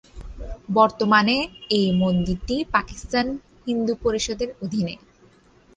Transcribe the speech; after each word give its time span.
বর্তমানে, 0.69 1.35
এই 1.69 1.87
মন্দিরটি 1.93 2.55
পাকিস্তান 2.71 3.25
হিন্দু 3.67 3.93
পরিষদের 4.03 4.49
অধীনে। 4.61 4.95